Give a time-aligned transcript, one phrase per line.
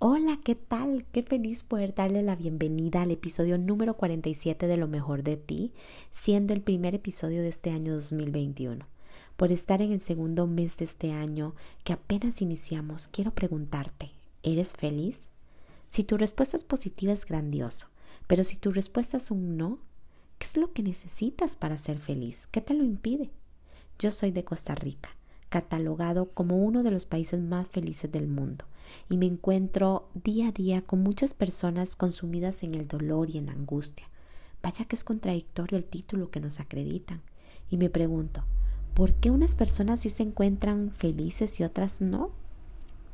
[0.00, 1.06] Hola, ¿qué tal?
[1.10, 5.72] Qué feliz poder darle la bienvenida al episodio número 47 de Lo mejor de ti,
[6.12, 8.86] siendo el primer episodio de este año 2021.
[9.36, 14.12] Por estar en el segundo mes de este año que apenas iniciamos, quiero preguntarte,
[14.44, 15.30] ¿eres feliz?
[15.88, 17.88] Si tu respuesta es positiva es grandioso,
[18.28, 19.80] pero si tu respuesta es un no,
[20.38, 22.46] ¿qué es lo que necesitas para ser feliz?
[22.46, 23.32] ¿Qué te lo impide?
[23.98, 25.16] Yo soy de Costa Rica,
[25.48, 28.64] catalogado como uno de los países más felices del mundo
[29.08, 33.46] y me encuentro día a día con muchas personas consumidas en el dolor y en
[33.46, 34.08] la angustia.
[34.62, 37.22] Vaya que es contradictorio el título que nos acreditan.
[37.70, 38.44] Y me pregunto,
[38.94, 42.30] ¿por qué unas personas sí se encuentran felices y otras no?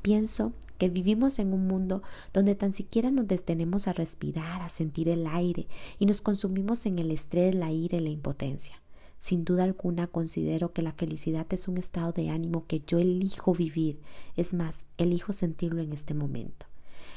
[0.03, 5.09] Pienso que vivimos en un mundo donde tan siquiera nos detenemos a respirar, a sentir
[5.09, 5.67] el aire
[5.98, 8.84] y nos consumimos en el estrés, la ira y la impotencia.
[9.19, 13.55] Sin duda alguna considero que la felicidad es un estado de ánimo que yo elijo
[13.55, 14.01] vivir.
[14.37, 16.67] Es más, elijo sentirlo en este momento.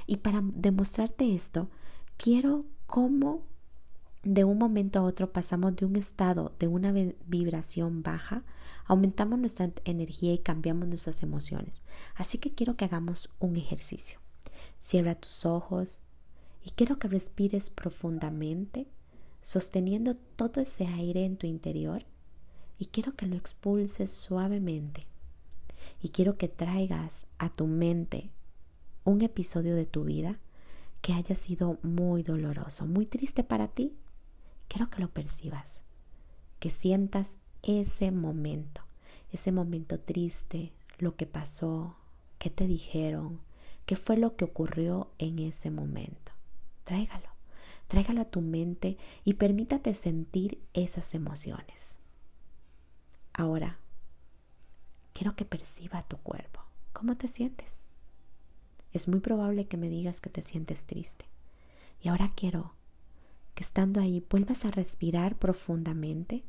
[0.05, 1.69] Y para demostrarte esto,
[2.17, 3.41] quiero cómo
[4.23, 8.43] de un momento a otro pasamos de un estado de una vibración baja,
[8.85, 11.81] aumentamos nuestra energía y cambiamos nuestras emociones.
[12.15, 14.19] Así que quiero que hagamos un ejercicio.
[14.79, 16.03] Cierra tus ojos
[16.63, 18.87] y quiero que respires profundamente
[19.41, 22.05] sosteniendo todo ese aire en tu interior
[22.77, 25.07] y quiero que lo expulses suavemente.
[26.01, 28.29] Y quiero que traigas a tu mente
[29.03, 30.39] un episodio de tu vida
[31.01, 33.95] que haya sido muy doloroso, muy triste para ti.
[34.67, 35.83] Quiero que lo percibas,
[36.59, 38.81] que sientas ese momento,
[39.31, 41.95] ese momento triste, lo que pasó,
[42.37, 43.39] qué te dijeron,
[43.85, 46.33] qué fue lo que ocurrió en ese momento.
[46.83, 47.36] Tráigalo.
[47.87, 51.99] Tráigalo a tu mente y permítate sentir esas emociones.
[53.33, 53.79] Ahora,
[55.13, 56.61] quiero que perciba tu cuerpo.
[56.93, 57.81] ¿Cómo te sientes?
[58.93, 61.25] Es muy probable que me digas que te sientes triste.
[62.01, 62.73] Y ahora quiero
[63.55, 66.43] que estando ahí vuelvas a respirar profundamente,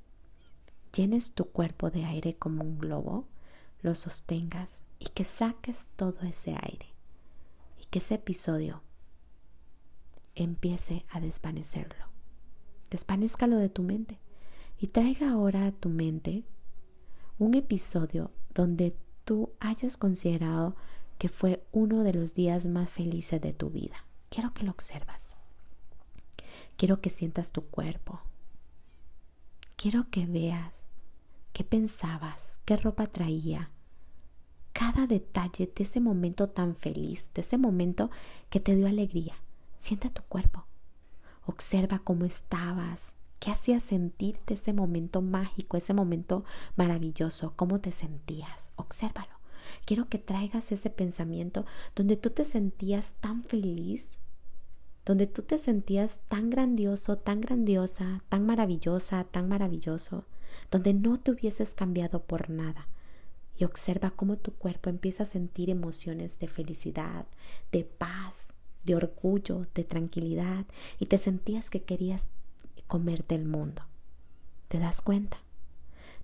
[0.94, 3.27] llenes tu cuerpo de aire como un globo,
[3.81, 6.87] lo sostengas y que saques todo ese aire.
[7.81, 8.82] Y que ese episodio
[10.43, 12.06] empiece a desvanecerlo.
[12.91, 14.19] Desvanezcalo de tu mente
[14.78, 16.44] y traiga ahora a tu mente
[17.38, 20.75] un episodio donde tú hayas considerado
[21.19, 24.06] que fue uno de los días más felices de tu vida.
[24.31, 25.37] Quiero que lo observas.
[26.77, 28.21] Quiero que sientas tu cuerpo.
[29.77, 30.87] Quiero que veas
[31.53, 33.71] qué pensabas, qué ropa traía,
[34.72, 38.10] cada detalle de ese momento tan feliz, de ese momento
[38.48, 39.34] que te dio alegría.
[39.78, 40.66] Sienta tu cuerpo.
[41.47, 46.44] Observa cómo estabas, qué hacía sentirte ese momento mágico, ese momento
[46.77, 48.72] maravilloso, cómo te sentías.
[48.77, 49.39] Obsérvalo.
[49.84, 54.19] Quiero que traigas ese pensamiento donde tú te sentías tan feliz,
[55.05, 60.27] donde tú te sentías tan grandioso, tan grandiosa, tan maravillosa, tan maravilloso,
[60.71, 62.89] donde no te hubieses cambiado por nada.
[63.56, 67.27] Y observa cómo tu cuerpo empieza a sentir emociones de felicidad,
[67.72, 70.66] de paz, de orgullo, de tranquilidad
[70.99, 72.28] y te sentías que querías
[72.87, 73.83] comerte el mundo.
[74.69, 75.39] ¿Te das cuenta?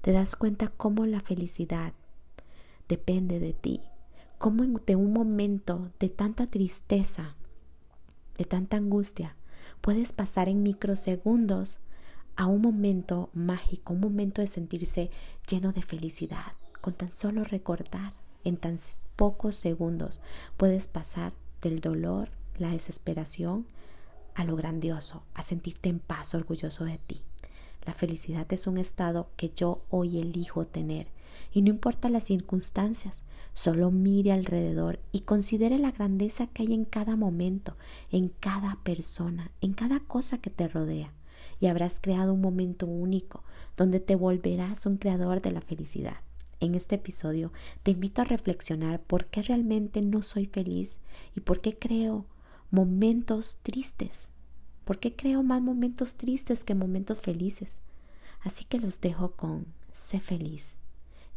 [0.01, 1.93] ¿Te das cuenta cómo la felicidad
[2.89, 3.81] depende de ti?
[4.39, 7.37] Cómo de un momento de tanta tristeza,
[8.37, 9.37] de tanta angustia,
[9.81, 11.81] puedes pasar en microsegundos
[12.37, 15.11] a un momento mágico, un momento de sentirse
[15.49, 16.53] lleno de felicidad.
[16.81, 18.13] Con tan solo recordar,
[18.45, 18.77] en tan
[19.17, 20.21] pocos segundos,
[20.57, 21.33] puedes pasar
[21.63, 23.67] del dolor la desesperación
[24.35, 27.23] a lo grandioso, a sentirte en paz, orgulloso de ti.
[27.87, 31.09] La felicidad es un estado que yo hoy elijo tener
[31.53, 33.23] y no importa las circunstancias,
[33.53, 37.77] solo mire alrededor y considere la grandeza que hay en cada momento,
[38.11, 41.13] en cada persona, en cada cosa que te rodea
[41.61, 43.45] y habrás creado un momento único
[43.77, 46.17] donde te volverás un creador de la felicidad.
[46.61, 47.53] En este episodio
[47.83, 50.99] te invito a reflexionar por qué realmente no soy feliz
[51.37, 52.27] y por qué creo
[52.75, 54.31] momentos tristes.
[54.85, 57.79] ¿Por qué creo más momentos tristes que momentos felices?
[58.41, 60.79] Así que los dejo con sé feliz.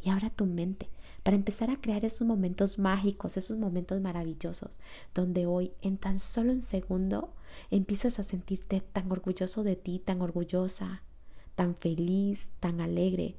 [0.01, 0.89] Y ahora tu mente
[1.21, 4.79] para empezar a crear esos momentos mágicos, esos momentos maravillosos,
[5.13, 7.31] donde hoy en tan solo un segundo
[7.69, 11.03] empiezas a sentirte tan orgulloso de ti, tan orgullosa,
[11.53, 13.35] tan feliz, tan alegre,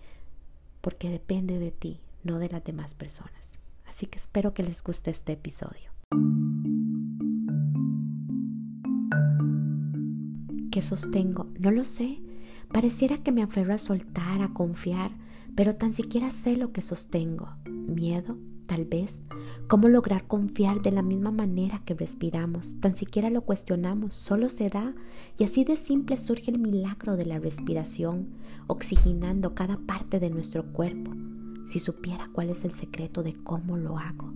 [0.83, 3.59] porque depende de ti, no de las demás personas.
[3.87, 5.98] Así que espero que les guste este episodio.
[10.70, 11.47] ¿Qué sostengo?
[11.59, 12.20] No lo sé.
[12.73, 15.12] Pareciera que me aferro a soltar, a confiar,
[15.55, 17.49] pero tan siquiera sé lo que sostengo.
[17.67, 18.37] Miedo,
[18.67, 19.23] tal vez.
[19.67, 22.79] ¿Cómo lograr confiar de la misma manera que respiramos?
[22.81, 24.94] Tan siquiera lo cuestionamos, solo se da
[25.38, 28.29] y así de simple surge el milagro de la respiración,
[28.67, 31.12] oxigenando cada parte de nuestro cuerpo.
[31.67, 34.35] Si supiera cuál es el secreto de cómo lo hago.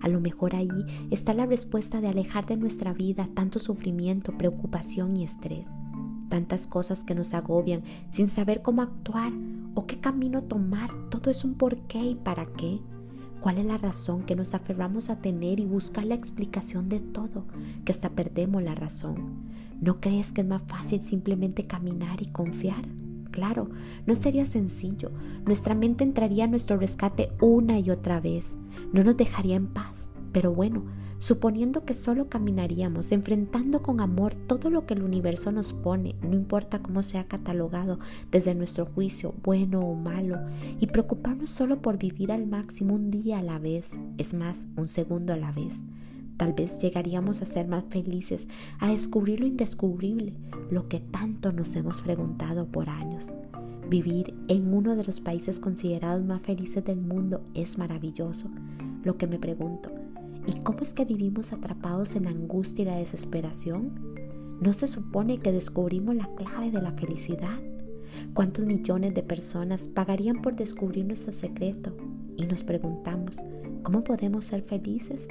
[0.00, 0.68] A lo mejor ahí
[1.10, 5.78] está la respuesta de alejar de nuestra vida tanto sufrimiento, preocupación y estrés
[6.34, 9.32] tantas cosas que nos agobian sin saber cómo actuar
[9.74, 10.90] o qué camino tomar.
[11.08, 12.80] Todo es un por qué y para qué.
[13.40, 17.44] ¿Cuál es la razón que nos aferramos a tener y buscar la explicación de todo,
[17.84, 19.44] que hasta perdemos la razón?
[19.80, 22.84] ¿No crees que es más fácil simplemente caminar y confiar?
[23.34, 23.68] Claro,
[24.06, 25.10] no sería sencillo.
[25.44, 28.56] Nuestra mente entraría a nuestro rescate una y otra vez.
[28.92, 30.08] No nos dejaría en paz.
[30.30, 30.84] Pero bueno,
[31.18, 36.34] suponiendo que solo caminaríamos enfrentando con amor todo lo que el universo nos pone, no
[36.34, 37.98] importa cómo sea catalogado
[38.30, 40.38] desde nuestro juicio, bueno o malo,
[40.78, 44.86] y preocuparnos solo por vivir al máximo un día a la vez, es más, un
[44.86, 45.82] segundo a la vez.
[46.36, 48.48] Tal vez llegaríamos a ser más felices,
[48.80, 50.34] a descubrir lo indescubrible,
[50.70, 53.32] lo que tanto nos hemos preguntado por años.
[53.88, 58.50] Vivir en uno de los países considerados más felices del mundo es maravilloso.
[59.04, 59.90] Lo que me pregunto,
[60.46, 63.92] ¿Y cómo es que vivimos atrapados en la angustia y la desesperación?
[64.60, 67.58] ¿No se supone que descubrimos la clave de la felicidad?
[68.34, 71.96] ¿Cuántos millones de personas pagarían por descubrir nuestro secreto?
[72.36, 73.42] Y nos preguntamos,
[73.84, 75.28] ¿cómo podemos ser felices?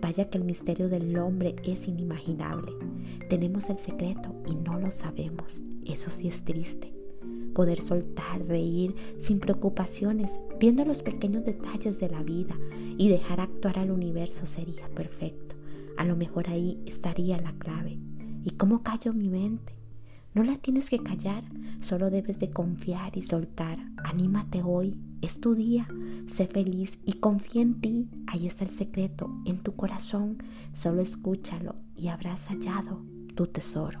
[0.00, 2.72] Vaya que el misterio del hombre es inimaginable.
[3.28, 5.60] Tenemos el secreto y no lo sabemos.
[5.84, 6.94] Eso sí es triste
[7.54, 12.58] poder soltar, reír sin preocupaciones, viendo los pequeños detalles de la vida
[12.98, 15.54] y dejar actuar al universo sería perfecto.
[15.96, 17.98] A lo mejor ahí estaría la clave.
[18.44, 19.72] ¿Y cómo callo mi mente?
[20.34, 21.44] No la tienes que callar,
[21.78, 23.78] solo debes de confiar y soltar.
[24.02, 25.88] Anímate hoy, es tu día,
[26.26, 28.08] sé feliz y confía en ti.
[28.26, 30.38] Ahí está el secreto, en tu corazón.
[30.72, 33.02] Solo escúchalo y habrás hallado
[33.34, 34.00] tu tesoro.